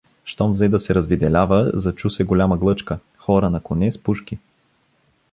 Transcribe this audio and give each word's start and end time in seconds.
Щом 0.29 0.53
взе 0.53 0.69
да 0.75 0.79
се 0.83 0.95
развиделява, 0.95 1.71
зачу 1.73 2.09
се 2.09 2.23
голяма 2.23 2.57
глъчка: 2.57 2.99
хора 3.17 3.49
на 3.49 3.61
коне, 3.63 3.91
с 3.91 4.03
пушки. 4.03 4.39